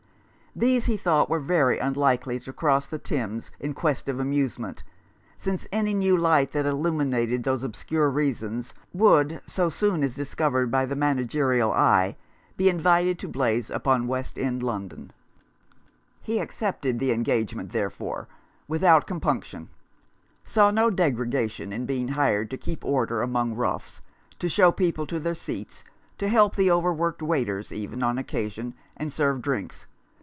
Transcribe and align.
These 0.53 0.87
he 0.87 0.97
thought 0.97 1.29
were 1.29 1.39
very 1.39 1.79
unlikely 1.79 2.37
to 2.39 2.51
cross 2.51 2.85
the 2.85 2.99
Thames 2.99 3.51
in 3.61 3.73
quest 3.73 4.09
of 4.09 4.19
amusement, 4.19 4.83
since 5.37 5.65
any 5.71 5.93
new 5.93 6.17
light 6.17 6.51
that 6.51 6.65
illumined 6.65 7.13
those 7.45 7.63
obscure 7.63 8.09
regions 8.09 8.73
would, 8.91 9.39
so 9.45 9.69
soon 9.69 10.03
as 10.03 10.13
discovered 10.13 10.69
by 10.69 10.85
the 10.85 10.93
managerial 10.97 11.71
eye, 11.71 12.17
be 12.57 12.67
invited 12.67 13.17
to 13.19 13.29
blaze 13.29 13.69
upon 13.69 14.07
West 14.07 14.37
End 14.37 14.61
London. 14.61 15.11
34 15.13 15.13
A 15.13 15.13
Fellow 15.13 16.25
feeling. 16.27 16.37
He 16.37 16.41
accepted 16.43 16.99
the 16.99 17.13
engagement, 17.13 17.71
therefore, 17.71 18.27
without 18.67 19.07
compunction; 19.07 19.69
saw 20.43 20.69
no 20.69 20.89
degradation 20.89 21.71
in 21.71 21.85
being 21.85 22.09
hired 22.09 22.49
to 22.49 22.57
keep 22.57 22.83
order 22.83 23.21
among 23.21 23.55
roughs, 23.55 24.01
to 24.39 24.49
show 24.49 24.73
people 24.73 25.07
to 25.07 25.17
their 25.17 25.33
seats, 25.33 25.85
to 26.17 26.27
help 26.27 26.57
the 26.57 26.69
over 26.69 26.91
worked 26.91 27.21
waiters 27.21 27.71
even, 27.71 28.03
on 28.03 28.17
occasion, 28.17 28.73
and 28.97 29.13
serve 29.13 29.41
drinks. 29.41 29.85